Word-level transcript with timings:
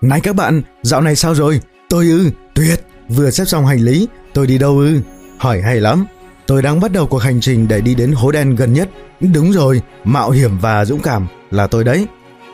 Này 0.00 0.20
các 0.20 0.36
bạn, 0.36 0.62
dạo 0.82 1.00
này 1.00 1.16
sao 1.16 1.34
rồi? 1.34 1.60
Tôi 1.88 2.06
ư, 2.06 2.30
tuyệt, 2.54 2.84
vừa 3.08 3.30
xếp 3.30 3.44
xong 3.44 3.66
hành 3.66 3.80
lý, 3.80 4.08
tôi 4.34 4.46
đi 4.46 4.58
đâu 4.58 4.78
ư? 4.78 5.00
Hỏi 5.38 5.60
hay 5.60 5.80
lắm. 5.80 6.06
Tôi 6.46 6.62
đang 6.62 6.80
bắt 6.80 6.92
đầu 6.92 7.06
cuộc 7.06 7.18
hành 7.18 7.40
trình 7.40 7.68
để 7.68 7.80
đi 7.80 7.94
đến 7.94 8.12
hố 8.12 8.30
đen 8.30 8.56
gần 8.56 8.72
nhất. 8.72 8.88
Đúng 9.20 9.52
rồi, 9.52 9.82
mạo 10.04 10.30
hiểm 10.30 10.58
và 10.58 10.84
dũng 10.84 11.00
cảm 11.00 11.26
là 11.50 11.66
tôi 11.66 11.84
đấy. 11.84 12.06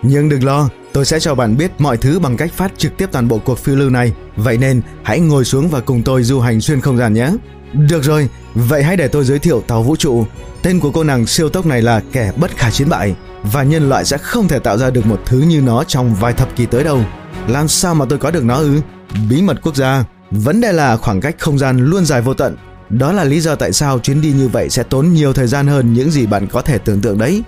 Nhưng 0.03 0.29
đừng 0.29 0.45
lo, 0.45 0.69
tôi 0.93 1.05
sẽ 1.05 1.21
cho 1.21 1.35
bạn 1.35 1.57
biết 1.57 1.71
mọi 1.79 1.97
thứ 1.97 2.19
bằng 2.19 2.37
cách 2.37 2.53
phát 2.53 2.73
trực 2.79 2.97
tiếp 2.97 3.09
toàn 3.13 3.29
bộ 3.29 3.39
cuộc 3.39 3.59
phiêu 3.59 3.77
lưu 3.77 3.91
này. 3.91 4.13
Vậy 4.37 4.59
nên 4.59 4.81
hãy 5.03 5.21
ngồi 5.21 5.45
xuống 5.45 5.69
và 5.69 5.81
cùng 5.81 6.03
tôi 6.03 6.23
du 6.23 6.41
hành 6.41 6.61
xuyên 6.61 6.81
không 6.81 6.99
gian 6.99 7.15
nhé. 7.15 7.31
Được 7.73 8.05
rồi, 8.05 8.29
vậy 8.55 8.83
hãy 8.83 8.97
để 8.97 9.09
tôi 9.09 9.25
giới 9.25 9.39
thiệu 9.39 9.63
tàu 9.67 9.83
vũ 9.83 9.97
trụ. 9.97 10.27
Tên 10.63 10.81
của 10.81 10.91
cô 10.91 11.05
nàng 11.05 11.27
siêu 11.27 11.49
tốc 11.49 11.67
này 11.67 11.83
là 11.83 12.03
kẻ 12.13 12.33
bất 12.37 12.57
khả 12.57 12.71
chiến 12.71 12.89
bại 12.89 13.15
và 13.43 13.63
nhân 13.63 13.89
loại 13.89 14.05
sẽ 14.05 14.19
không 14.19 14.49
thể 14.49 14.59
tạo 14.59 14.79
ra 14.79 14.91
được 14.91 15.07
một 15.07 15.21
thứ 15.27 15.39
như 15.39 15.61
nó 15.61 15.85
trong 15.85 16.15
vài 16.15 16.33
thập 16.33 16.57
kỷ 16.57 16.67
tới 16.67 16.85
đâu. 16.85 17.01
Làm 17.49 17.69
sao 17.69 17.95
mà 17.95 18.05
tôi 18.09 18.19
có 18.19 18.31
được 18.31 18.45
nó 18.45 18.57
ư? 18.57 18.81
Bí 19.29 19.43
mật 19.43 19.63
quốc 19.63 19.77
gia. 19.77 20.05
Vấn 20.31 20.61
đề 20.61 20.73
là 20.73 20.97
khoảng 20.97 21.21
cách 21.21 21.37
không 21.39 21.59
gian 21.59 21.79
luôn 21.79 22.05
dài 22.05 22.23
vô 22.23 22.35
tận. 22.35 22.57
Đó 22.91 23.13
là 23.13 23.25
lý 23.25 23.41
do 23.41 23.55
tại 23.55 23.73
sao 23.73 23.99
chuyến 23.99 24.21
đi 24.21 24.33
như 24.33 24.49
vậy 24.49 24.71
sẽ 24.71 24.83
tốn 24.83 25.13
nhiều 25.13 25.33
thời 25.33 25.47
gian 25.47 25.67
hơn 25.67 25.93
những 25.93 26.11
gì 26.11 26.27
bạn 26.27 26.47
có 26.47 26.63
thể 26.63 26.79
tưởng 26.79 27.01
tượng 27.01 27.19
đấy. 27.19 27.43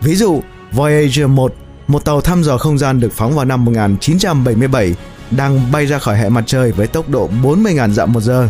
Ví 0.00 0.16
dụ, 0.16 0.42
Voyager 0.72 1.26
1, 1.26 1.54
một 1.86 2.04
tàu 2.04 2.20
thăm 2.20 2.42
dò 2.42 2.58
không 2.58 2.78
gian 2.78 3.00
được 3.00 3.12
phóng 3.12 3.34
vào 3.34 3.44
năm 3.44 3.64
1977, 3.64 4.94
đang 5.30 5.72
bay 5.72 5.86
ra 5.86 5.98
khỏi 5.98 6.18
hệ 6.18 6.28
mặt 6.28 6.44
trời 6.46 6.72
với 6.72 6.86
tốc 6.86 7.08
độ 7.08 7.30
40.000 7.42 7.92
dặm 7.92 8.12
một 8.12 8.20
giờ. 8.20 8.48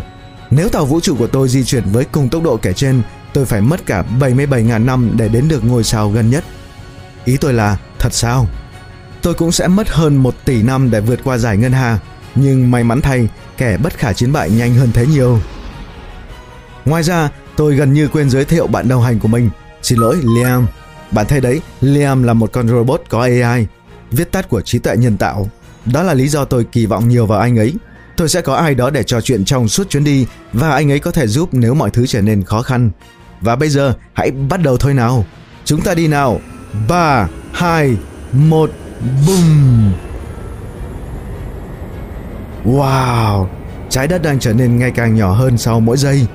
Nếu 0.49 0.69
tàu 0.69 0.85
vũ 0.85 0.99
trụ 0.99 1.15
của 1.15 1.27
tôi 1.27 1.49
di 1.49 1.63
chuyển 1.63 1.83
với 1.91 2.05
cùng 2.05 2.29
tốc 2.29 2.43
độ 2.43 2.57
kể 2.57 2.73
trên, 2.73 3.01
tôi 3.33 3.45
phải 3.45 3.61
mất 3.61 3.85
cả 3.85 4.03
77.000 4.19 4.85
năm 4.85 5.11
để 5.17 5.27
đến 5.27 5.47
được 5.47 5.65
ngôi 5.65 5.83
sao 5.83 6.09
gần 6.09 6.29
nhất. 6.29 6.43
Ý 7.25 7.37
tôi 7.37 7.53
là, 7.53 7.77
thật 7.99 8.13
sao? 8.13 8.47
Tôi 9.21 9.33
cũng 9.33 9.51
sẽ 9.51 9.67
mất 9.67 9.89
hơn 9.89 10.15
1 10.15 10.35
tỷ 10.45 10.61
năm 10.61 10.91
để 10.91 11.01
vượt 11.01 11.19
qua 11.23 11.37
giải 11.37 11.57
ngân 11.57 11.71
hà, 11.71 11.99
nhưng 12.35 12.71
may 12.71 12.83
mắn 12.83 13.01
thay, 13.01 13.27
kẻ 13.57 13.77
bất 13.77 13.97
khả 13.97 14.13
chiến 14.13 14.33
bại 14.33 14.49
nhanh 14.49 14.73
hơn 14.73 14.89
thế 14.93 15.05
nhiều. 15.07 15.39
Ngoài 16.85 17.03
ra, 17.03 17.29
tôi 17.55 17.75
gần 17.75 17.93
như 17.93 18.07
quên 18.07 18.29
giới 18.29 18.45
thiệu 18.45 18.67
bạn 18.67 18.87
đồng 18.87 19.03
hành 19.03 19.19
của 19.19 19.27
mình. 19.27 19.49
Xin 19.81 19.99
lỗi, 19.99 20.17
Liam. 20.35 20.67
Bạn 21.11 21.25
thấy 21.25 21.41
đấy, 21.41 21.61
Liam 21.81 22.23
là 22.23 22.33
một 22.33 22.51
con 22.53 22.67
robot 22.67 23.01
có 23.09 23.21
AI, 23.21 23.67
viết 24.11 24.31
tắt 24.31 24.49
của 24.49 24.61
trí 24.61 24.79
tuệ 24.79 24.97
nhân 24.97 25.17
tạo. 25.17 25.49
Đó 25.85 26.03
là 26.03 26.13
lý 26.13 26.27
do 26.27 26.45
tôi 26.45 26.63
kỳ 26.63 26.85
vọng 26.85 27.09
nhiều 27.09 27.25
vào 27.25 27.39
anh 27.39 27.57
ấy. 27.57 27.73
Tôi 28.15 28.29
sẽ 28.29 28.41
có 28.41 28.55
ai 28.55 28.75
đó 28.75 28.89
để 28.89 29.03
trò 29.03 29.21
chuyện 29.21 29.45
trong 29.45 29.67
suốt 29.67 29.89
chuyến 29.89 30.03
đi 30.03 30.25
và 30.53 30.69
anh 30.69 30.91
ấy 30.91 30.99
có 30.99 31.11
thể 31.11 31.27
giúp 31.27 31.49
nếu 31.51 31.73
mọi 31.73 31.89
thứ 31.89 32.07
trở 32.07 32.21
nên 32.21 32.43
khó 32.43 32.61
khăn. 32.61 32.91
Và 33.41 33.55
bây 33.55 33.69
giờ, 33.69 33.93
hãy 34.13 34.31
bắt 34.31 34.61
đầu 34.61 34.77
thôi 34.77 34.93
nào. 34.93 35.25
Chúng 35.65 35.81
ta 35.81 35.93
đi 35.93 36.07
nào. 36.07 36.41
3, 36.87 37.27
2, 37.53 37.97
1, 38.31 38.71
Bùm 39.27 39.91
Wow! 42.65 43.47
Trái 43.89 44.07
đất 44.07 44.21
đang 44.21 44.39
trở 44.39 44.53
nên 44.53 44.79
ngày 44.79 44.91
càng 44.91 45.15
nhỏ 45.15 45.33
hơn 45.33 45.57
sau 45.57 45.79
mỗi 45.79 45.97
giây. 45.97 46.27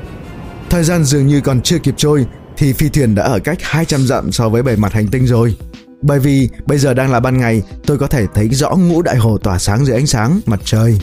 Thời 0.71 0.85
gian 0.85 1.05
dường 1.05 1.27
như 1.27 1.41
còn 1.41 1.61
chưa 1.61 1.79
kịp 1.79 1.95
trôi 1.97 2.27
thì 2.57 2.73
phi 2.73 2.89
thuyền 2.89 3.15
đã 3.15 3.23
ở 3.23 3.39
cách 3.39 3.59
200 3.61 4.07
dặm 4.07 4.33
so 4.33 4.49
với 4.49 4.63
bề 4.63 4.77
mặt 4.77 4.93
hành 4.93 5.09
tinh 5.09 5.27
rồi. 5.27 5.57
Bởi 6.03 6.19
vì 6.19 6.49
bây 6.67 6.79
giờ 6.79 6.95
đang 6.95 7.13
là 7.13 7.21
ban 7.21 7.39
ngày, 7.39 7.63
tôi 7.87 7.99
có 7.99 8.07
thể 8.07 8.27
thấy 8.35 8.49
rõ 8.49 8.71
ngũ 8.71 9.03
đại 9.03 9.17
hồ 9.17 9.39
tỏa 9.39 9.59
sáng 9.59 9.85
dưới 9.85 9.97
ánh 9.97 10.07
sáng 10.07 10.41
mặt 10.47 10.61
trời. 10.65 10.99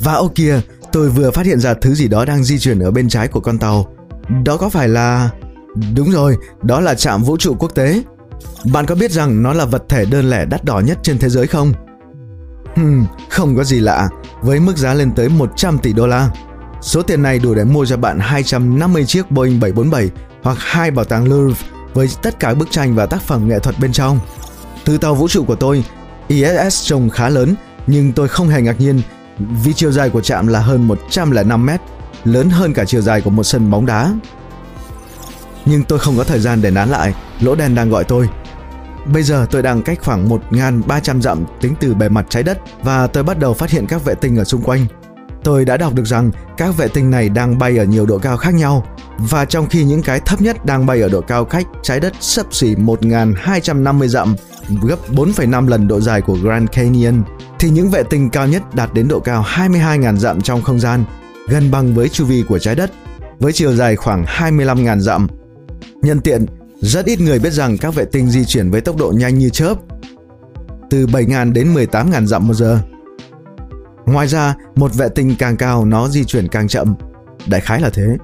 Và 0.00 0.12
ô 0.12 0.30
kìa, 0.34 0.60
tôi 0.92 1.08
vừa 1.08 1.30
phát 1.30 1.46
hiện 1.46 1.60
ra 1.60 1.74
thứ 1.74 1.94
gì 1.94 2.08
đó 2.08 2.24
đang 2.24 2.44
di 2.44 2.58
chuyển 2.58 2.78
ở 2.78 2.90
bên 2.90 3.08
trái 3.08 3.28
của 3.28 3.40
con 3.40 3.58
tàu. 3.58 3.94
Đó 4.44 4.56
có 4.56 4.68
phải 4.68 4.88
là... 4.88 5.30
Đúng 5.96 6.10
rồi, 6.10 6.36
đó 6.62 6.80
là 6.80 6.94
trạm 6.94 7.22
vũ 7.22 7.36
trụ 7.36 7.56
quốc 7.58 7.74
tế. 7.74 8.02
Bạn 8.72 8.86
có 8.86 8.94
biết 8.94 9.10
rằng 9.10 9.42
nó 9.42 9.52
là 9.52 9.64
vật 9.64 9.84
thể 9.88 10.04
đơn 10.04 10.30
lẻ 10.30 10.44
đắt 10.44 10.64
đỏ 10.64 10.80
nhất 10.80 10.98
trên 11.02 11.18
thế 11.18 11.28
giới 11.28 11.46
không? 11.46 11.72
Hmm, 12.76 13.06
không 13.30 13.56
có 13.56 13.64
gì 13.64 13.80
lạ, 13.80 14.08
với 14.42 14.60
mức 14.60 14.76
giá 14.76 14.94
lên 14.94 15.12
tới 15.12 15.28
100 15.28 15.78
tỷ 15.78 15.92
đô 15.92 16.06
la. 16.06 16.30
Số 16.82 17.02
tiền 17.02 17.22
này 17.22 17.38
đủ 17.38 17.54
để 17.54 17.64
mua 17.64 17.86
cho 17.86 17.96
bạn 17.96 18.18
250 18.20 19.06
chiếc 19.06 19.30
Boeing 19.30 19.60
747 19.60 20.10
hoặc 20.42 20.56
hai 20.60 20.90
bảo 20.90 21.04
tàng 21.04 21.28
Louvre 21.28 21.66
với 21.94 22.08
tất 22.22 22.40
cả 22.40 22.54
bức 22.54 22.70
tranh 22.70 22.94
và 22.94 23.06
tác 23.06 23.22
phẩm 23.22 23.48
nghệ 23.48 23.58
thuật 23.58 23.78
bên 23.78 23.92
trong. 23.92 24.20
Từ 24.84 24.98
tàu 24.98 25.14
vũ 25.14 25.28
trụ 25.28 25.44
của 25.44 25.56
tôi, 25.56 25.84
ISS 26.28 26.88
trông 26.88 27.10
khá 27.10 27.28
lớn, 27.28 27.54
nhưng 27.86 28.12
tôi 28.12 28.28
không 28.28 28.48
hề 28.48 28.62
ngạc 28.62 28.80
nhiên 28.80 29.00
vì 29.38 29.72
chiều 29.72 29.92
dài 29.92 30.10
của 30.10 30.20
trạm 30.20 30.46
là 30.46 30.60
hơn 30.60 30.88
105 30.88 31.66
mét, 31.66 31.80
lớn 32.24 32.50
hơn 32.50 32.72
cả 32.72 32.84
chiều 32.84 33.00
dài 33.00 33.20
của 33.20 33.30
một 33.30 33.44
sân 33.44 33.70
bóng 33.70 33.86
đá. 33.86 34.14
Nhưng 35.64 35.82
tôi 35.82 35.98
không 35.98 36.16
có 36.16 36.24
thời 36.24 36.40
gian 36.40 36.62
để 36.62 36.70
nán 36.70 36.88
lại, 36.88 37.14
lỗ 37.40 37.54
đen 37.54 37.74
đang 37.74 37.90
gọi 37.90 38.04
tôi. 38.04 38.28
Bây 39.12 39.22
giờ 39.22 39.46
tôi 39.50 39.62
đang 39.62 39.82
cách 39.82 39.98
khoảng 40.02 40.28
1.300 40.28 41.20
dặm 41.20 41.44
tính 41.60 41.74
từ 41.80 41.94
bề 41.94 42.08
mặt 42.08 42.26
trái 42.28 42.42
đất 42.42 42.58
và 42.82 43.06
tôi 43.06 43.22
bắt 43.22 43.38
đầu 43.38 43.54
phát 43.54 43.70
hiện 43.70 43.86
các 43.86 44.04
vệ 44.04 44.14
tinh 44.14 44.36
ở 44.36 44.44
xung 44.44 44.62
quanh. 44.62 44.86
Tôi 45.44 45.64
đã 45.64 45.76
đọc 45.76 45.94
được 45.94 46.06
rằng 46.06 46.30
các 46.56 46.76
vệ 46.76 46.88
tinh 46.88 47.10
này 47.10 47.28
đang 47.28 47.58
bay 47.58 47.78
ở 47.78 47.84
nhiều 47.84 48.06
độ 48.06 48.18
cao 48.18 48.36
khác 48.36 48.54
nhau 48.54 48.86
và 49.18 49.44
trong 49.44 49.68
khi 49.68 49.84
những 49.84 50.02
cái 50.02 50.20
thấp 50.20 50.40
nhất 50.40 50.64
đang 50.64 50.86
bay 50.86 51.00
ở 51.00 51.08
độ 51.08 51.20
cao 51.20 51.44
cách 51.44 51.66
trái 51.82 52.00
đất 52.00 52.12
sấp 52.20 52.46
xỉ 52.50 52.74
1.250 52.74 54.06
dặm 54.06 54.36
gấp 54.82 54.96
4,5 55.10 55.68
lần 55.68 55.88
độ 55.88 56.00
dài 56.00 56.20
của 56.20 56.34
Grand 56.34 56.70
Canyon 56.70 57.22
thì 57.58 57.70
những 57.70 57.90
vệ 57.90 58.02
tinh 58.02 58.30
cao 58.30 58.46
nhất 58.48 58.74
đạt 58.74 58.94
đến 58.94 59.08
độ 59.08 59.20
cao 59.20 59.44
22.000 59.48 60.16
dặm 60.16 60.40
trong 60.40 60.62
không 60.62 60.80
gian, 60.80 61.04
gần 61.48 61.70
bằng 61.70 61.94
với 61.94 62.08
chu 62.08 62.24
vi 62.24 62.44
của 62.48 62.58
trái 62.58 62.74
đất, 62.74 62.90
với 63.40 63.52
chiều 63.52 63.74
dài 63.74 63.96
khoảng 63.96 64.24
25.000 64.24 64.98
dặm. 64.98 65.26
Nhân 66.04 66.20
tiện, 66.20 66.46
rất 66.80 67.06
ít 67.06 67.20
người 67.20 67.38
biết 67.38 67.52
rằng 67.52 67.78
các 67.78 67.94
vệ 67.94 68.04
tinh 68.04 68.30
di 68.30 68.44
chuyển 68.44 68.70
với 68.70 68.80
tốc 68.80 68.96
độ 68.96 69.12
nhanh 69.16 69.38
như 69.38 69.48
chớp, 69.48 69.74
từ 70.90 71.06
7.000 71.06 71.52
đến 71.52 71.74
18.000 71.74 72.26
dặm 72.26 72.48
một 72.48 72.54
giờ. 72.54 72.78
Ngoài 74.06 74.26
ra, 74.26 74.54
một 74.76 74.94
vệ 74.94 75.08
tinh 75.08 75.36
càng 75.38 75.56
cao 75.56 75.84
nó 75.84 76.08
di 76.08 76.24
chuyển 76.24 76.48
càng 76.48 76.68
chậm, 76.68 76.94
đại 77.46 77.60
khái 77.60 77.80
là 77.80 77.90
thế. 77.90 78.16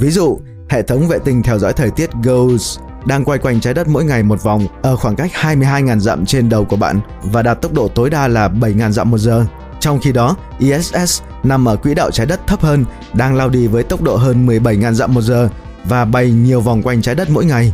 Ví 0.00 0.10
dụ, 0.10 0.38
hệ 0.68 0.82
thống 0.82 1.08
vệ 1.08 1.18
tinh 1.18 1.42
theo 1.42 1.58
dõi 1.58 1.72
thời 1.72 1.90
tiết 1.90 2.10
GOES 2.22 2.78
đang 3.06 3.24
quay 3.24 3.38
quanh 3.38 3.60
trái 3.60 3.74
đất 3.74 3.88
mỗi 3.88 4.04
ngày 4.04 4.22
một 4.22 4.42
vòng 4.42 4.66
ở 4.82 4.96
khoảng 4.96 5.16
cách 5.16 5.30
22.000 5.34 5.98
dặm 5.98 6.26
trên 6.26 6.48
đầu 6.48 6.64
của 6.64 6.76
bạn 6.76 7.00
và 7.22 7.42
đạt 7.42 7.62
tốc 7.62 7.72
độ 7.72 7.88
tối 7.88 8.10
đa 8.10 8.28
là 8.28 8.48
7.000 8.48 8.90
dặm 8.90 9.10
một 9.10 9.18
giờ. 9.18 9.46
Trong 9.80 9.98
khi 10.00 10.12
đó, 10.12 10.36
ISS 10.58 11.22
nằm 11.42 11.68
ở 11.68 11.76
quỹ 11.76 11.94
đạo 11.94 12.10
trái 12.10 12.26
đất 12.26 12.46
thấp 12.46 12.60
hơn, 12.60 12.84
đang 13.12 13.34
lao 13.34 13.48
đi 13.48 13.66
với 13.66 13.82
tốc 13.82 14.02
độ 14.02 14.16
hơn 14.16 14.46
17.000 14.46 14.92
dặm 14.92 15.14
một 15.14 15.22
giờ 15.22 15.48
và 15.84 16.04
bay 16.04 16.30
nhiều 16.30 16.60
vòng 16.60 16.82
quanh 16.82 17.02
trái 17.02 17.14
đất 17.14 17.30
mỗi 17.30 17.44
ngày. 17.44 17.72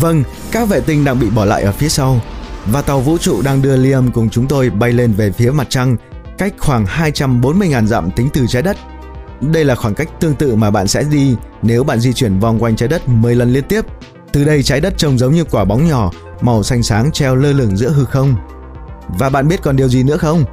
Vâng, 0.00 0.24
các 0.52 0.68
vệ 0.68 0.80
tinh 0.80 1.04
đang 1.04 1.20
bị 1.20 1.30
bỏ 1.30 1.44
lại 1.44 1.62
ở 1.62 1.72
phía 1.72 1.88
sau 1.88 2.20
và 2.66 2.82
tàu 2.82 3.00
vũ 3.00 3.18
trụ 3.18 3.42
đang 3.42 3.62
đưa 3.62 3.76
Liam 3.76 4.12
cùng 4.12 4.30
chúng 4.30 4.48
tôi 4.48 4.70
bay 4.70 4.92
lên 4.92 5.12
về 5.12 5.30
phía 5.30 5.50
mặt 5.50 5.66
trăng 5.70 5.96
cách 6.38 6.54
khoảng 6.58 6.84
240.000 6.84 7.86
dặm 7.86 8.10
tính 8.10 8.28
từ 8.32 8.46
trái 8.46 8.62
đất. 8.62 8.76
Đây 9.40 9.64
là 9.64 9.74
khoảng 9.74 9.94
cách 9.94 10.08
tương 10.20 10.34
tự 10.34 10.54
mà 10.54 10.70
bạn 10.70 10.88
sẽ 10.88 11.02
đi 11.02 11.36
nếu 11.62 11.84
bạn 11.84 12.00
di 12.00 12.12
chuyển 12.12 12.38
vòng 12.38 12.58
quanh 12.58 12.76
trái 12.76 12.88
đất 12.88 13.08
10 13.08 13.34
lần 13.34 13.52
liên 13.52 13.64
tiếp. 13.64 13.84
Từ 14.32 14.44
đây 14.44 14.62
trái 14.62 14.80
đất 14.80 14.94
trông 14.96 15.18
giống 15.18 15.32
như 15.34 15.44
quả 15.44 15.64
bóng 15.64 15.88
nhỏ 15.88 16.10
màu 16.40 16.62
xanh 16.62 16.82
sáng 16.82 17.12
treo 17.12 17.36
lơ 17.36 17.52
lửng 17.52 17.76
giữa 17.76 17.90
hư 17.90 18.04
không. 18.04 18.36
Và 19.08 19.30
bạn 19.30 19.48
biết 19.48 19.62
còn 19.62 19.76
điều 19.76 19.88
gì 19.88 20.02
nữa 20.02 20.16
không? 20.16 20.44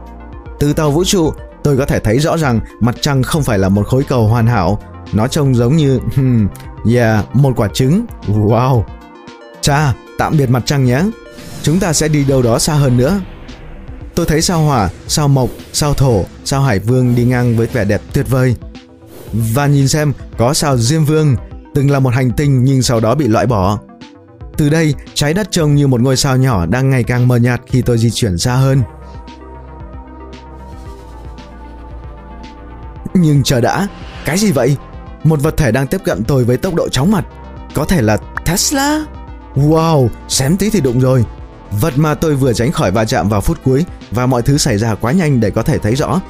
Từ 0.59 0.73
tàu 0.73 0.91
vũ 0.91 1.03
trụ, 1.03 1.31
tôi 1.63 1.77
có 1.77 1.85
thể 1.85 1.99
thấy 1.99 2.19
rõ 2.19 2.37
rằng 2.37 2.59
mặt 2.79 2.95
trăng 3.01 3.23
không 3.23 3.43
phải 3.43 3.59
là 3.59 3.69
một 3.69 3.87
khối 3.87 4.03
cầu 4.03 4.27
hoàn 4.27 4.47
hảo, 4.47 4.79
nó 5.13 5.27
trông 5.27 5.55
giống 5.55 5.75
như 5.75 5.99
hmm, 6.15 6.47
yeah, 6.93 7.35
một 7.35 7.53
quả 7.55 7.67
trứng. 7.73 8.05
Wow. 8.27 8.83
Cha, 9.61 9.93
tạm 10.17 10.37
biệt 10.37 10.49
mặt 10.49 10.63
trăng 10.65 10.85
nhé. 10.85 11.01
Chúng 11.63 11.79
ta 11.79 11.93
sẽ 11.93 12.07
đi 12.07 12.23
đâu 12.23 12.41
đó 12.41 12.59
xa 12.59 12.73
hơn 12.73 12.97
nữa. 12.97 13.21
Tôi 14.15 14.25
thấy 14.25 14.41
sao 14.41 14.61
hỏa, 14.61 14.89
sao 15.07 15.27
mộc, 15.27 15.49
sao 15.73 15.93
thổ, 15.93 16.23
sao 16.45 16.61
hải 16.61 16.79
vương 16.79 17.15
đi 17.15 17.25
ngang 17.25 17.57
với 17.57 17.67
vẻ 17.67 17.85
đẹp 17.85 18.01
tuyệt 18.13 18.29
vời. 18.29 18.55
Và 19.33 19.67
nhìn 19.67 19.87
xem 19.87 20.13
có 20.37 20.53
sao 20.53 20.77
Diêm 20.77 21.05
Vương, 21.05 21.35
từng 21.75 21.91
là 21.91 21.99
một 21.99 22.13
hành 22.13 22.31
tinh 22.31 22.63
nhưng 22.63 22.81
sau 22.81 22.99
đó 22.99 23.15
bị 23.15 23.27
loại 23.27 23.45
bỏ. 23.45 23.79
Từ 24.57 24.69
đây, 24.69 24.93
trái 25.13 25.33
đất 25.33 25.51
trông 25.51 25.75
như 25.75 25.87
một 25.87 26.01
ngôi 26.01 26.17
sao 26.17 26.37
nhỏ 26.37 26.65
đang 26.65 26.89
ngày 26.89 27.03
càng 27.03 27.27
mờ 27.27 27.35
nhạt 27.35 27.61
khi 27.67 27.81
tôi 27.81 27.97
di 27.97 28.09
chuyển 28.09 28.37
xa 28.37 28.55
hơn. 28.55 28.81
Nhưng 33.13 33.43
chờ 33.43 33.61
đã, 33.61 33.87
cái 34.25 34.37
gì 34.37 34.51
vậy? 34.51 34.77
Một 35.23 35.41
vật 35.41 35.57
thể 35.57 35.71
đang 35.71 35.87
tiếp 35.87 36.01
cận 36.03 36.23
tôi 36.23 36.43
với 36.43 36.57
tốc 36.57 36.75
độ 36.75 36.89
chóng 36.89 37.11
mặt. 37.11 37.25
Có 37.73 37.85
thể 37.85 38.01
là 38.01 38.17
Tesla? 38.45 39.05
Wow, 39.55 40.07
xém 40.27 40.57
tí 40.57 40.69
thì 40.69 40.81
đụng 40.81 40.99
rồi. 40.99 41.25
Vật 41.71 41.93
mà 41.97 42.13
tôi 42.13 42.35
vừa 42.35 42.53
tránh 42.53 42.71
khỏi 42.71 42.91
va 42.91 43.05
chạm 43.05 43.29
vào 43.29 43.41
phút 43.41 43.57
cuối 43.63 43.85
và 44.11 44.25
mọi 44.25 44.41
thứ 44.41 44.57
xảy 44.57 44.77
ra 44.77 44.95
quá 44.95 45.11
nhanh 45.11 45.39
để 45.39 45.51
có 45.51 45.63
thể 45.63 45.77
thấy 45.77 45.95
rõ. 45.95 46.21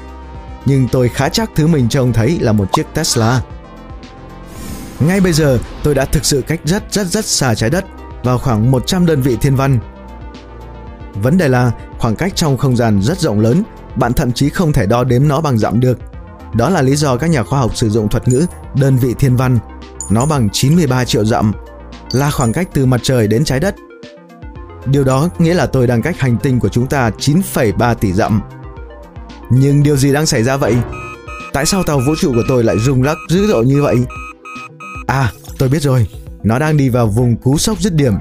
Nhưng 0.66 0.88
tôi 0.88 1.10
khá 1.10 1.30
chắc 1.30 1.50
thứ 1.56 1.68
mình 1.68 1.90
trông 1.90 2.14
thấy 2.14 2.40
là 2.40 2.52
một 2.52 2.74
chiếc 2.74 2.86
Tesla. 2.94 3.42
Ngay 5.00 5.22
bây 5.22 5.34
giờ, 5.34 5.60
tôi 5.84 5.96
đã 5.96 6.06
thực 6.06 6.26
sự 6.26 6.42
cách 6.48 6.60
rất 6.66 6.84
rất 6.92 7.08
rất 7.08 7.26
xa 7.26 7.56
trái 7.56 7.70
đất, 7.70 7.86
vào 8.24 8.38
khoảng 8.38 8.72
100 8.72 9.06
đơn 9.06 9.22
vị 9.22 9.38
thiên 9.42 9.56
văn. 9.56 9.80
Vấn 11.14 11.38
đề 11.38 11.48
là 11.48 11.72
khoảng 12.00 12.16
cách 12.16 12.36
trong 12.36 12.58
không 12.58 12.76
gian 12.76 13.02
rất 13.02 13.20
rộng 13.20 13.40
lớn, 13.40 13.64
bạn 13.96 14.14
thậm 14.14 14.32
chí 14.32 14.50
không 14.50 14.74
thể 14.74 14.86
đo 14.86 15.04
đếm 15.04 15.28
nó 15.28 15.42
bằng 15.42 15.58
dặm 15.58 15.80
được. 15.80 16.00
Đó 16.54 16.70
là 16.70 16.82
lý 16.82 16.96
do 16.96 17.18
các 17.18 17.28
nhà 17.28 17.44
khoa 17.44 17.60
học 17.60 17.78
sử 17.78 17.90
dụng 17.90 18.10
thuật 18.10 18.28
ngữ 18.28 18.46
đơn 18.76 18.98
vị 18.98 19.14
thiên 19.20 19.36
văn. 19.36 19.60
Nó 20.10 20.26
bằng 20.26 20.50
93 20.52 21.06
triệu 21.06 21.26
dặm, 21.26 21.52
là 22.12 22.32
khoảng 22.32 22.54
cách 22.54 22.70
từ 22.74 22.86
mặt 22.86 23.00
trời 23.04 23.28
đến 23.28 23.44
trái 23.44 23.60
đất 23.60 23.76
Điều 24.86 25.04
đó 25.04 25.30
nghĩa 25.40 25.54
là 25.54 25.66
tôi 25.66 25.88
đang 25.88 26.02
cách 26.02 26.20
hành 26.20 26.38
tinh 26.38 26.60
của 26.60 26.70
chúng 26.70 26.88
ta 26.88 27.12
9,3 27.18 27.96
tỷ 27.96 28.14
dặm. 28.14 28.42
Nhưng 29.50 29.84
điều 29.84 29.98
gì 29.98 30.14
đang 30.14 30.26
xảy 30.26 30.44
ra 30.44 30.58
vậy? 30.58 30.76
Tại 31.54 31.66
sao 31.66 31.84
tàu 31.84 32.00
vũ 32.00 32.16
trụ 32.16 32.34
của 32.34 32.44
tôi 32.48 32.64
lại 32.64 32.76
rung 32.80 33.04
lắc 33.04 33.18
dữ 33.30 33.48
dội 33.48 33.66
như 33.66 33.82
vậy? 33.82 33.98
À, 35.08 35.32
tôi 35.58 35.70
biết 35.70 35.82
rồi. 35.82 36.08
Nó 36.44 36.60
đang 36.60 36.78
đi 36.78 36.90
vào 36.90 37.08
vùng 37.08 37.38
cú 37.38 37.58
sốc 37.58 37.80
dứt 37.80 37.94
điểm. 37.94 38.14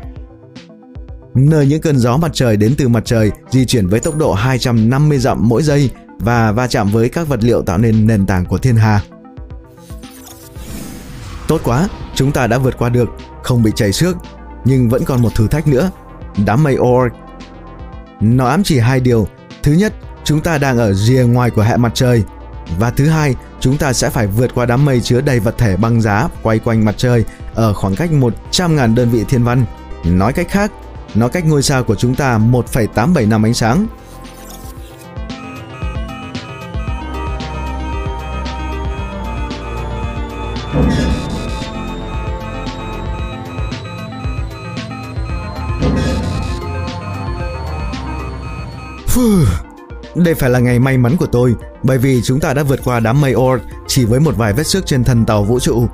Nơi 1.35 1.67
những 1.67 1.81
cơn 1.81 1.99
gió 1.99 2.17
mặt 2.17 2.31
trời 2.35 2.57
đến 2.57 2.75
từ 2.79 2.89
mặt 2.89 3.03
trời 3.05 3.31
di 3.51 3.65
chuyển 3.65 3.87
với 3.87 4.01
tốc 4.01 4.17
độ 4.17 4.33
250 4.33 5.19
dặm 5.19 5.49
mỗi 5.49 5.63
giây 5.63 5.91
và 6.19 6.53
va 6.53 6.67
chạm 6.67 6.89
với 6.89 7.09
các 7.09 7.29
vật 7.29 7.41
liệu 7.43 7.63
tạo 7.63 7.79
nên 7.79 8.07
nền 8.07 8.27
tảng 8.27 8.45
của 8.45 8.59
thiên 8.59 8.77
hà. 8.77 9.01
Tốt 11.49 11.61
quá, 11.65 11.89
chúng 12.15 12.33
ta 12.33 12.47
đã 12.47 12.59
vượt 12.59 12.79
qua 12.79 12.89
được, 12.89 13.09
không 13.43 13.63
bị 13.63 13.71
chảy 13.77 13.93
xước, 13.93 14.17
nhưng 14.65 14.89
vẫn 14.89 15.05
còn 15.05 15.23
một 15.23 15.35
thử 15.35 15.49
thách 15.49 15.67
nữa, 15.67 15.91
đám 16.47 16.63
mây 16.63 16.77
Oort. 16.79 17.15
Nó 18.21 18.47
ám 18.47 18.63
chỉ 18.63 18.79
hai 18.79 19.01
điều. 19.01 19.29
Thứ 19.63 19.73
nhất, 19.73 19.93
chúng 20.25 20.41
ta 20.41 20.59
đang 20.59 20.79
ở 20.79 20.93
rìa 20.93 21.23
ngoài 21.23 21.51
của 21.51 21.63
hệ 21.63 21.77
mặt 21.77 21.93
trời. 21.95 22.25
Và 22.79 22.91
thứ 22.91 23.09
hai, 23.09 23.35
chúng 23.61 23.79
ta 23.79 23.93
sẽ 23.93 24.11
phải 24.11 24.27
vượt 24.27 24.55
qua 24.55 24.67
đám 24.67 24.85
mây 24.85 25.01
chứa 25.01 25.21
đầy 25.21 25.41
vật 25.41 25.55
thể 25.59 25.77
băng 25.77 26.01
giá 26.01 26.29
quay 26.43 26.59
quanh 26.59 26.85
mặt 26.85 26.95
trời 26.99 27.25
ở 27.55 27.75
khoảng 27.75 27.97
cách 27.97 28.11
100.000 28.13 28.95
đơn 28.95 29.11
vị 29.11 29.25
thiên 29.29 29.45
văn. 29.45 29.65
Nói 30.05 30.33
cách 30.33 30.47
khác, 30.51 30.73
nó 31.15 31.29
cách 31.29 31.45
ngôi 31.45 31.63
sao 31.63 31.85
của 31.85 31.95
chúng 31.95 32.15
ta 32.15 32.39
1,87 32.39 33.29
năm 33.29 33.47
ánh 33.47 33.55
sáng. 33.55 33.87
Đây 50.25 50.35
phải 50.35 50.51
là 50.51 50.59
ngày 50.59 50.79
may 50.79 50.99
mắn 50.99 51.17
của 51.17 51.27
tôi, 51.27 51.55
bởi 51.83 51.99
vì 51.99 52.23
chúng 52.23 52.41
ta 52.41 52.55
đã 52.55 52.63
vượt 52.63 52.81
qua 52.85 53.01
đám 53.01 53.21
mây 53.21 53.35
Oort 53.35 53.63
chỉ 53.87 54.05
với 54.05 54.21
một 54.21 54.37
vài 54.37 54.53
vết 54.53 54.67
xước 54.67 54.87
trên 54.87 55.05
thân 55.05 55.25
tàu 55.27 55.45
vũ 55.45 55.61
trụ. 55.61 55.87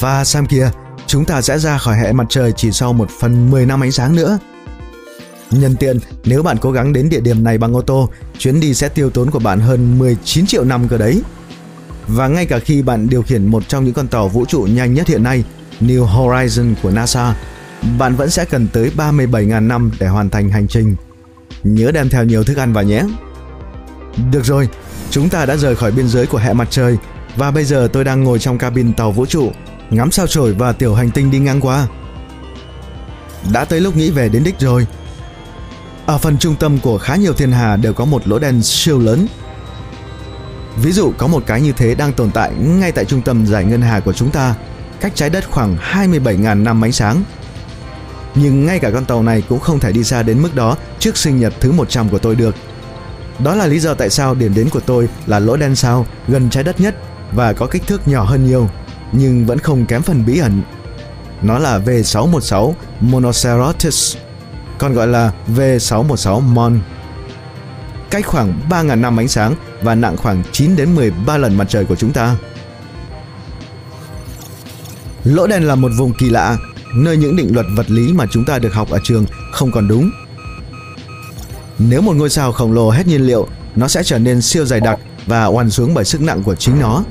Và 0.00 0.24
Sam 0.24 0.46
kia, 0.46 0.70
chúng 1.06 1.24
ta 1.24 1.42
sẽ 1.42 1.58
ra 1.58 1.78
khỏi 1.78 1.96
hệ 1.96 2.12
mặt 2.12 2.26
trời 2.28 2.52
chỉ 2.52 2.72
sau 2.72 2.92
một 2.92 3.10
phần 3.20 3.50
10 3.50 3.66
năm 3.66 3.82
ánh 3.82 3.92
sáng 3.92 4.16
nữa. 4.16 4.38
Nhân 5.50 5.76
tiện, 5.76 5.98
nếu 6.24 6.42
bạn 6.42 6.56
cố 6.60 6.72
gắng 6.72 6.92
đến 6.92 7.08
địa 7.08 7.20
điểm 7.20 7.44
này 7.44 7.58
bằng 7.58 7.76
ô 7.76 7.82
tô, 7.82 8.08
chuyến 8.38 8.60
đi 8.60 8.74
sẽ 8.74 8.88
tiêu 8.88 9.10
tốn 9.10 9.30
của 9.30 9.38
bạn 9.38 9.60
hơn 9.60 9.98
19 9.98 10.46
triệu 10.46 10.64
năm 10.64 10.88
cơ 10.88 10.98
đấy. 10.98 11.22
Và 12.08 12.28
ngay 12.28 12.46
cả 12.46 12.58
khi 12.58 12.82
bạn 12.82 13.08
điều 13.08 13.22
khiển 13.22 13.46
một 13.46 13.68
trong 13.68 13.84
những 13.84 13.94
con 13.94 14.08
tàu 14.08 14.28
vũ 14.28 14.44
trụ 14.46 14.60
nhanh 14.60 14.94
nhất 14.94 15.08
hiện 15.08 15.22
nay, 15.22 15.44
New 15.80 16.06
Horizon 16.06 16.74
của 16.82 16.90
NASA, 16.90 17.34
bạn 17.98 18.16
vẫn 18.16 18.30
sẽ 18.30 18.44
cần 18.44 18.68
tới 18.72 18.90
37.000 18.96 19.66
năm 19.66 19.90
để 19.98 20.06
hoàn 20.08 20.30
thành 20.30 20.50
hành 20.50 20.68
trình. 20.68 20.96
Nhớ 21.64 21.90
đem 21.90 22.08
theo 22.08 22.24
nhiều 22.24 22.44
thức 22.44 22.56
ăn 22.56 22.72
vào 22.72 22.84
nhé. 22.84 23.02
Được 24.32 24.44
rồi, 24.44 24.68
chúng 25.10 25.28
ta 25.28 25.46
đã 25.46 25.56
rời 25.56 25.76
khỏi 25.76 25.92
biên 25.92 26.08
giới 26.08 26.26
của 26.26 26.38
hệ 26.38 26.52
mặt 26.52 26.68
trời 26.70 26.96
và 27.36 27.50
bây 27.50 27.64
giờ 27.64 27.88
tôi 27.92 28.04
đang 28.04 28.24
ngồi 28.24 28.38
trong 28.38 28.58
cabin 28.58 28.92
tàu 28.92 29.12
vũ 29.12 29.26
trụ, 29.26 29.52
ngắm 29.90 30.10
sao 30.10 30.26
chổi 30.26 30.52
và 30.52 30.72
tiểu 30.72 30.94
hành 30.94 31.10
tinh 31.10 31.30
đi 31.30 31.38
ngang 31.38 31.60
qua. 31.60 31.88
Đã 33.52 33.64
tới 33.64 33.80
lúc 33.80 33.96
nghĩ 33.96 34.10
về 34.10 34.28
đến 34.28 34.44
đích 34.44 34.60
rồi. 34.60 34.86
Ở 36.06 36.18
phần 36.18 36.38
trung 36.38 36.56
tâm 36.56 36.78
của 36.78 36.98
khá 36.98 37.16
nhiều 37.16 37.32
thiên 37.32 37.52
hà 37.52 37.76
đều 37.76 37.92
có 37.92 38.04
một 38.04 38.28
lỗ 38.28 38.38
đen 38.38 38.62
siêu 38.62 38.98
lớn. 38.98 39.26
Ví 40.82 40.92
dụ 40.92 41.12
có 41.18 41.26
một 41.26 41.42
cái 41.46 41.60
như 41.60 41.72
thế 41.72 41.94
đang 41.94 42.12
tồn 42.12 42.30
tại 42.30 42.52
ngay 42.54 42.92
tại 42.92 43.04
trung 43.04 43.22
tâm 43.22 43.46
giải 43.46 43.64
ngân 43.64 43.82
hà 43.82 44.00
của 44.00 44.12
chúng 44.12 44.30
ta, 44.30 44.54
cách 45.00 45.12
trái 45.14 45.30
đất 45.30 45.50
khoảng 45.50 45.76
27.000 45.76 46.62
năm 46.62 46.84
ánh 46.84 46.92
sáng. 46.92 47.22
Nhưng 48.34 48.66
ngay 48.66 48.78
cả 48.78 48.90
con 48.90 49.04
tàu 49.04 49.22
này 49.22 49.42
cũng 49.48 49.60
không 49.60 49.80
thể 49.80 49.92
đi 49.92 50.04
xa 50.04 50.22
đến 50.22 50.42
mức 50.42 50.54
đó 50.54 50.76
trước 50.98 51.16
sinh 51.16 51.40
nhật 51.40 51.52
thứ 51.60 51.72
100 51.72 52.08
của 52.08 52.18
tôi 52.18 52.34
được– 52.36 52.54
đó 53.38 53.54
là 53.54 53.66
lý 53.66 53.78
do 53.78 53.94
tại 53.94 54.10
sao 54.10 54.34
điểm 54.34 54.54
đến 54.54 54.68
của 54.68 54.80
tôi 54.80 55.08
là 55.26 55.38
lỗ 55.38 55.56
đen 55.56 55.76
sao 55.76 56.06
gần 56.28 56.50
trái 56.50 56.64
đất 56.64 56.80
nhất 56.80 56.96
và 57.32 57.52
có 57.52 57.66
kích 57.66 57.86
thước 57.86 58.08
nhỏ 58.08 58.24
hơn 58.24 58.46
nhiều, 58.46 58.68
nhưng 59.12 59.46
vẫn 59.46 59.58
không 59.58 59.86
kém 59.86 60.02
phần 60.02 60.26
bí 60.26 60.38
ẩn. 60.38 60.62
Nó 61.42 61.58
là 61.58 61.78
V616 61.78 62.72
Monocerotis, 63.00 64.16
còn 64.78 64.94
gọi 64.94 65.06
là 65.06 65.32
V616 65.56 66.40
Mon. 66.40 66.80
Cách 68.10 68.26
khoảng 68.26 68.60
3.000 68.70 69.00
năm 69.00 69.20
ánh 69.20 69.28
sáng 69.28 69.54
và 69.82 69.94
nặng 69.94 70.16
khoảng 70.16 70.42
9 70.52 70.76
đến 70.76 70.94
13 70.94 71.36
lần 71.36 71.56
mặt 71.56 71.66
trời 71.68 71.84
của 71.84 71.96
chúng 71.96 72.12
ta. 72.12 72.36
Lỗ 75.24 75.46
đen 75.46 75.62
là 75.62 75.74
một 75.74 75.90
vùng 75.98 76.14
kỳ 76.14 76.30
lạ, 76.30 76.56
nơi 76.94 77.16
những 77.16 77.36
định 77.36 77.54
luật 77.54 77.66
vật 77.76 77.90
lý 77.90 78.12
mà 78.12 78.24
chúng 78.30 78.44
ta 78.44 78.58
được 78.58 78.74
học 78.74 78.90
ở 78.90 78.98
trường 79.02 79.24
không 79.52 79.72
còn 79.72 79.88
đúng 79.88 80.10
nếu 81.78 82.00
một 82.00 82.16
ngôi 82.16 82.30
sao 82.30 82.52
khổng 82.52 82.72
lồ 82.72 82.90
hết 82.90 83.06
nhiên 83.06 83.26
liệu, 83.26 83.48
nó 83.76 83.88
sẽ 83.88 84.02
trở 84.02 84.18
nên 84.18 84.42
siêu 84.42 84.64
dày 84.64 84.80
đặc 84.80 84.98
và 85.26 85.44
oằn 85.44 85.70
xuống 85.70 85.94
bởi 85.94 86.04
sức 86.04 86.20
nặng 86.20 86.42
của 86.42 86.54
chính 86.54 86.80
nó. 86.80 87.04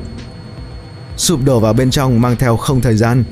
Sụp 1.18 1.39
đổ 1.45 1.59
vào 1.59 1.74
bên 1.74 1.91
trong 1.91 2.21
mang 2.21 2.36
theo 2.36 2.57
không 2.57 2.81
thời 2.81 2.95
gian. 2.95 3.24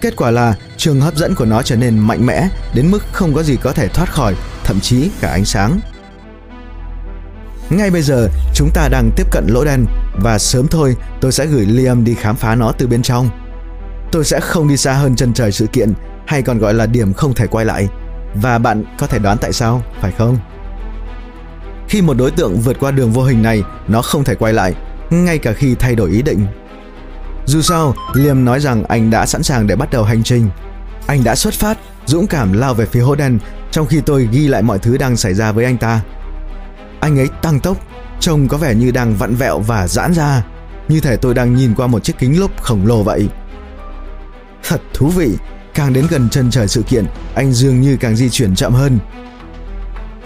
Kết 0.00 0.16
quả 0.16 0.30
là 0.30 0.54
trường 0.76 1.00
hấp 1.00 1.16
dẫn 1.16 1.34
của 1.34 1.44
nó 1.44 1.62
trở 1.62 1.76
nên 1.76 1.98
mạnh 1.98 2.26
mẽ 2.26 2.48
đến 2.74 2.90
mức 2.90 3.02
không 3.12 3.34
có 3.34 3.42
gì 3.42 3.56
có 3.56 3.72
thể 3.72 3.88
thoát 3.88 4.12
khỏi, 4.12 4.34
thậm 4.64 4.80
chí 4.80 5.10
cả 5.20 5.28
ánh 5.28 5.44
sáng. 5.44 5.80
Ngay 7.70 7.90
bây 7.90 8.02
giờ, 8.02 8.28
chúng 8.54 8.70
ta 8.74 8.88
đang 8.88 9.10
tiếp 9.16 9.26
cận 9.30 9.46
lỗ 9.48 9.64
đen 9.64 9.86
và 10.22 10.38
sớm 10.38 10.68
thôi 10.68 10.96
tôi 11.20 11.32
sẽ 11.32 11.46
gửi 11.46 11.66
Liam 11.66 12.04
đi 12.04 12.14
khám 12.14 12.36
phá 12.36 12.54
nó 12.54 12.72
từ 12.78 12.86
bên 12.86 13.02
trong. 13.02 13.28
Tôi 14.12 14.24
sẽ 14.24 14.40
không 14.40 14.68
đi 14.68 14.76
xa 14.76 14.92
hơn 14.92 15.16
chân 15.16 15.34
trời 15.34 15.52
sự 15.52 15.66
kiện 15.66 15.92
hay 16.26 16.42
còn 16.42 16.58
gọi 16.58 16.74
là 16.74 16.86
điểm 16.86 17.12
không 17.12 17.34
thể 17.34 17.46
quay 17.46 17.64
lại 17.64 17.88
và 18.34 18.58
bạn 18.58 18.84
có 18.98 19.06
thể 19.06 19.18
đoán 19.18 19.38
tại 19.38 19.52
sao, 19.52 19.82
phải 20.00 20.12
không? 20.18 20.38
Khi 21.88 22.02
một 22.02 22.14
đối 22.14 22.30
tượng 22.30 22.60
vượt 22.60 22.76
qua 22.80 22.90
đường 22.90 23.12
vô 23.12 23.22
hình 23.22 23.42
này, 23.42 23.62
nó 23.88 24.02
không 24.02 24.24
thể 24.24 24.34
quay 24.34 24.52
lại, 24.52 24.74
ngay 25.10 25.38
cả 25.38 25.52
khi 25.52 25.74
thay 25.74 25.94
đổi 25.94 26.10
ý 26.10 26.22
định. 26.22 26.46
Dù 27.46 27.62
sao, 27.62 27.94
Liam 28.14 28.44
nói 28.44 28.60
rằng 28.60 28.84
anh 28.84 29.10
đã 29.10 29.26
sẵn 29.26 29.42
sàng 29.42 29.66
để 29.66 29.76
bắt 29.76 29.90
đầu 29.90 30.04
hành 30.04 30.22
trình. 30.22 30.50
Anh 31.06 31.24
đã 31.24 31.34
xuất 31.34 31.54
phát, 31.54 31.78
dũng 32.12 32.26
cảm 32.26 32.52
lao 32.52 32.74
về 32.74 32.86
phía 32.86 33.00
hố 33.00 33.14
đen, 33.14 33.38
trong 33.70 33.86
khi 33.86 34.00
tôi 34.06 34.28
ghi 34.32 34.48
lại 34.48 34.62
mọi 34.62 34.78
thứ 34.78 34.98
đang 34.98 35.16
xảy 35.16 35.34
ra 35.34 35.52
với 35.52 35.64
anh 35.64 35.76
ta. 35.76 36.00
Anh 37.00 37.18
ấy 37.18 37.28
tăng 37.42 37.60
tốc, 37.60 37.76
trông 38.20 38.48
có 38.48 38.56
vẻ 38.56 38.74
như 38.74 38.90
đang 38.90 39.16
vặn 39.16 39.34
vẹo 39.34 39.58
và 39.58 39.88
giãn 39.88 40.12
ra, 40.14 40.44
như 40.88 41.00
thể 41.00 41.16
tôi 41.16 41.34
đang 41.34 41.54
nhìn 41.54 41.74
qua 41.74 41.86
một 41.86 42.04
chiếc 42.04 42.18
kính 42.18 42.40
lúp 42.40 42.62
khổng 42.62 42.86
lồ 42.86 43.02
vậy. 43.02 43.28
Thật 44.62 44.80
thú 44.94 45.08
vị 45.08 45.36
Càng 45.74 45.92
đến 45.92 46.06
gần 46.10 46.28
chân 46.30 46.50
trời 46.50 46.68
sự 46.68 46.82
kiện, 46.82 47.06
anh 47.34 47.52
dường 47.52 47.80
như 47.80 47.96
càng 47.96 48.16
di 48.16 48.30
chuyển 48.30 48.54
chậm 48.54 48.72
hơn. 48.72 48.98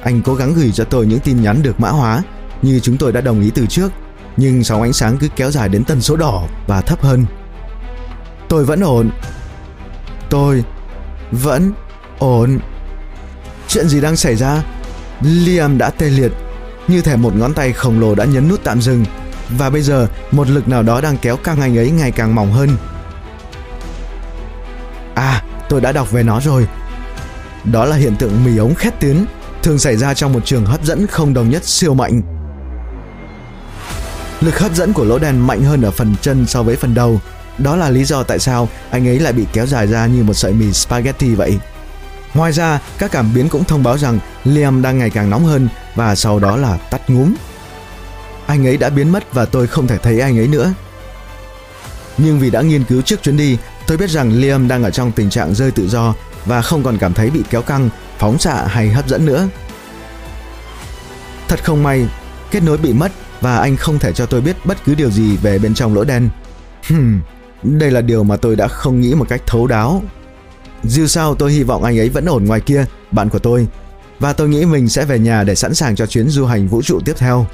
Anh 0.02 0.23
cố 0.23 0.35
gắng 0.35 0.55
gửi 0.55 0.73
cho 0.73 0.85
tôi 0.85 1.07
những 1.07 1.21
tin 1.21 1.43
nhắn 1.43 1.62
được 1.62 1.81
mã 1.81 1.88
hóa, 1.88 2.23
như 2.62 2.81
chúng 2.81 2.97
tôi 2.97 3.12
đã 3.12 3.21
đồng 3.21 3.40
ý 3.40 3.50
từ 3.50 3.66
trước, 3.66 3.93
nhưng 4.37 4.64
sóng 4.64 4.83
ánh 4.83 4.93
sáng 4.93 5.16
cứ 5.21 5.28
kéo 5.37 5.50
dài 5.50 5.69
đến 5.69 5.85
tần 5.85 6.00
số 6.00 6.16
đỏ 6.16 6.49
và 6.66 6.81
thấp 6.81 7.02
hơn. 7.02 7.26
Tôi 8.49 8.64
vẫn 8.64 8.81
ổn. 8.81 9.11
Tôi 10.31 10.64
vẫn 11.33 11.73
ổn. 12.18 12.59
Chuyện 13.68 13.88
gì 13.88 14.00
đang 14.00 14.16
xảy 14.16 14.37
ra? 14.37 14.62
Liam 15.21 15.78
đã 15.78 15.90
tê 15.90 16.09
liệt, 16.09 16.33
như 16.88 17.00
thể 17.00 17.16
một 17.16 17.37
ngón 17.37 17.54
tay 17.54 17.73
khổng 17.73 18.00
lồ 18.00 18.14
đã 18.14 18.25
nhấn 18.25 18.49
nút 18.49 18.61
tạm 18.64 18.80
dừng, 18.80 19.04
và 19.50 19.71
bây 19.71 19.83
giờ 19.83 20.09
một 20.30 20.49
lực 20.49 20.68
nào 20.68 20.83
đó 20.83 21.00
đang 21.00 21.16
kéo 21.16 21.37
căng 21.37 21.61
anh 21.61 21.78
ấy 21.78 21.90
ngày 21.90 22.11
càng 22.11 22.35
mỏng 22.35 22.52
hơn 22.52 22.76
À, 25.14 25.42
tôi 25.68 25.80
đã 25.80 25.92
đọc 25.92 26.11
về 26.11 26.23
nó 26.23 26.40
rồi. 26.40 26.66
Đó 27.64 27.85
là 27.85 27.97
hiện 27.97 28.16
tượng 28.16 28.45
mì 28.45 28.56
ống 28.56 28.75
khét 28.75 29.00
tiếng, 29.00 29.26
thường 29.62 29.78
xảy 29.78 29.97
ra 29.97 30.14
trong 30.14 30.33
một 30.33 30.45
trường 30.45 30.66
hấp 30.66 30.85
dẫn 30.85 31.06
không 31.06 31.35
đồng 31.35 31.50
nhất 31.50 31.64
siêu 31.64 31.95
mạnh. 31.95 32.21
Lực 34.40 34.59
hấp 34.59 34.75
dẫn 34.75 34.92
của 34.92 35.04
lỗ 35.04 35.18
đen 35.18 35.47
mạnh 35.47 35.64
hơn 35.64 35.83
ở 35.83 35.90
phần 35.90 36.14
chân 36.23 36.47
so 36.47 36.62
với 36.62 36.76
phần 36.76 36.95
đầu. 36.95 37.21
Đó 37.59 37.77
là 37.77 37.91
lý 37.91 38.05
do 38.05 38.23
tại 38.23 38.39
sao 38.39 38.69
anh 38.91 39.09
ấy 39.09 39.19
lại 39.19 39.33
bị 39.33 39.47
kéo 39.53 39.67
dài 39.67 39.87
ra 39.87 40.07
như 40.07 40.23
một 40.23 40.35
sợi 40.35 40.53
mì 40.53 40.73
spaghetti 40.73 41.35
vậy. 41.35 41.59
Ngoài 42.35 42.53
ra, 42.53 42.81
các 42.99 43.11
cảm 43.11 43.35
biến 43.35 43.49
cũng 43.49 43.65
thông 43.65 43.83
báo 43.83 43.99
rằng 43.99 44.19
Liam 44.45 44.83
đang 44.83 44.99
ngày 44.99 45.11
càng 45.11 45.31
nóng 45.31 45.45
hơn 45.45 45.69
và 45.95 46.15
sau 46.15 46.39
đó 46.39 46.57
là 46.57 46.77
tắt 46.77 47.11
ngúm. 47.11 47.35
Anh 48.47 48.67
ấy 48.67 48.77
đã 48.77 48.91
biến 48.91 49.13
mất 49.13 49.35
và 49.35 49.45
tôi 49.45 49.67
không 49.67 49.87
thể 49.87 49.99
thấy 49.99 50.21
anh 50.21 50.39
ấy 50.39 50.49
nữa. 50.49 50.73
Nhưng 52.19 52.39
vì 52.39 52.51
đã 52.51 52.63
nghiên 52.63 52.85
cứu 52.85 53.03
trước 53.03 53.23
chuyến 53.23 53.37
đi 53.37 53.59
Tôi 53.87 53.97
biết 53.97 54.11
rằng 54.11 54.33
Liam 54.33 54.69
đang 54.69 54.83
ở 54.83 54.91
trong 54.91 55.13
tình 55.13 55.31
trạng 55.31 55.55
rơi 55.55 55.71
tự 55.71 55.89
do 55.89 56.15
và 56.45 56.63
không 56.63 56.83
còn 56.83 56.99
cảm 56.99 57.15
thấy 57.15 57.31
bị 57.31 57.43
kéo 57.51 57.63
căng, 57.63 57.91
phóng 58.19 58.39
xạ 58.39 58.67
hay 58.67 58.91
hấp 58.91 59.09
dẫn 59.09 59.27
nữa. 59.27 59.49
Thật 61.49 61.65
không 61.65 61.83
may, 61.83 62.09
kết 62.51 62.63
nối 62.63 62.79
bị 62.79 62.93
mất 62.93 63.13
và 63.41 63.57
anh 63.57 63.77
không 63.77 63.99
thể 63.99 64.13
cho 64.13 64.27
tôi 64.27 64.41
biết 64.41 64.57
bất 64.65 64.85
cứ 64.85 64.95
điều 64.95 65.11
gì 65.11 65.37
về 65.37 65.59
bên 65.59 65.75
trong 65.75 65.95
lỗ 65.95 66.05
đen. 66.05 66.29
Hmm, 66.89 67.21
đây 67.63 67.91
là 67.91 68.01
điều 68.01 68.25
mà 68.25 68.37
tôi 68.37 68.57
đã 68.57 68.69
không 68.69 69.01
nghĩ 69.01 69.15
một 69.15 69.29
cách 69.29 69.43
thấu 69.47 69.67
đáo. 69.67 70.03
Dù 70.83 71.07
sao 71.07 71.35
tôi 71.35 71.53
hy 71.53 71.63
vọng 71.63 71.85
anh 71.85 71.99
ấy 71.99 72.09
vẫn 72.09 72.25
ổn 72.25 72.45
ngoài 72.45 72.61
kia, 72.61 72.85
bạn 73.11 73.29
của 73.29 73.39
tôi. 73.39 73.67
Và 74.19 74.33
tôi 74.33 74.49
nghĩ 74.49 74.65
mình 74.65 74.89
sẽ 74.89 75.05
về 75.05 75.19
nhà 75.19 75.45
để 75.45 75.55
sẵn 75.55 75.75
sàng 75.75 75.97
cho 75.97 76.07
chuyến 76.07 76.29
du 76.29 76.47
hành 76.47 76.69
vũ 76.69 76.83
trụ 76.83 77.01
tiếp 77.05 77.15
theo. 77.17 77.47